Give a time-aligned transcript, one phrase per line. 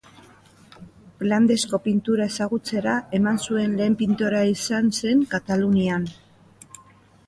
[1.19, 6.15] Flandesko pintura ezagutzera eman zuen lehen pintorea izan zen Katalunian.